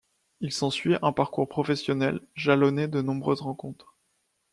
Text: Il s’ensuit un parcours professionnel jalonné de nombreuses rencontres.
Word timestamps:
Il 0.39 0.51
s’ensuit 0.51 0.95
un 1.03 1.11
parcours 1.11 1.47
professionnel 1.47 2.21
jalonné 2.33 2.87
de 2.87 3.03
nombreuses 3.03 3.41
rencontres. 3.41 3.95